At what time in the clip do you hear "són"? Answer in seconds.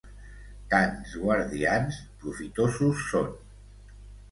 3.13-3.31